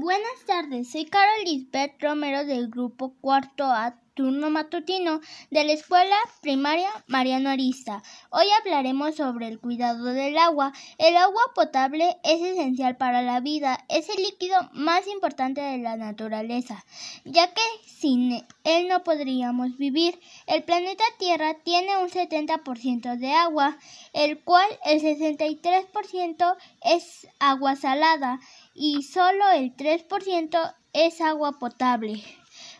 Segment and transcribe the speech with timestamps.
[0.00, 5.20] Buenas tardes, soy Carol Lisbeth Romero del grupo cuarto A turno matutino
[5.52, 8.02] de la escuela primaria Mariano Arista.
[8.30, 10.72] Hoy hablaremos sobre el cuidado del agua.
[10.98, 15.96] El agua potable es esencial para la vida, es el líquido más importante de la
[15.96, 16.84] naturaleza,
[17.24, 20.18] ya que sin él no podríamos vivir.
[20.48, 23.78] El planeta Tierra tiene un 70% de agua,
[24.14, 28.40] el cual el 63% es agua salada
[28.74, 32.24] y solo el 3% es agua potable.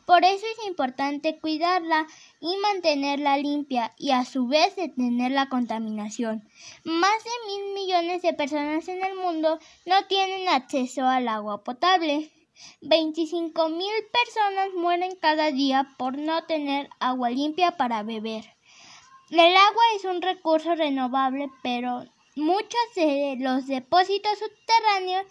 [0.08, 2.06] Por eso es importante cuidarla
[2.40, 6.48] y mantenerla limpia y a su vez detener la contaminación.
[6.82, 12.30] Más de mil millones de personas en el mundo no tienen acceso al agua potable.
[12.80, 18.56] 25 mil personas mueren cada día por no tener agua limpia para beber.
[19.28, 25.26] El agua es un recurso renovable, pero muchos de los depósitos subterráneos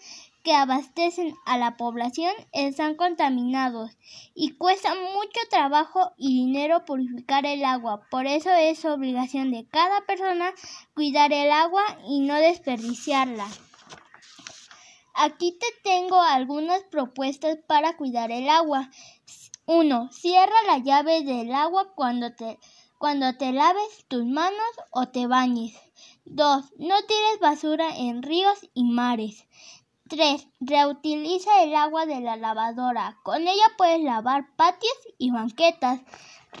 [0.48, 3.90] que abastecen a la población están contaminados
[4.34, 8.00] y cuesta mucho trabajo y dinero purificar el agua.
[8.10, 10.54] Por eso es obligación de cada persona
[10.94, 13.46] cuidar el agua y no desperdiciarla.
[15.12, 18.88] Aquí te tengo algunas propuestas para cuidar el agua.
[19.66, 20.08] 1.
[20.12, 22.58] Cierra la llave del agua cuando te,
[22.96, 25.74] cuando te laves tus manos o te bañes.
[26.24, 26.64] 2.
[26.78, 29.44] No tires basura en ríos y mares.
[30.08, 30.48] 3.
[30.60, 33.18] Reutiliza el agua de la lavadora.
[33.22, 36.00] Con ella puedes lavar patios y banquetas.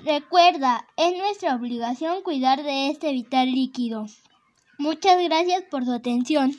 [0.04, 4.06] Recuerda, es nuestra obligación cuidar de este vital líquido.
[4.78, 6.52] Muchas gracias por su atención.